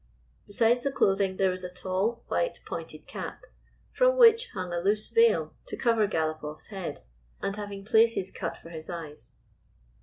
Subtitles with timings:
[0.47, 3.43] Besides the clothing there was a tall, white pointed cap,
[3.91, 7.01] from which hung a loose veil to cover Galopoff's head,
[7.39, 9.31] and having places cut for his eyes.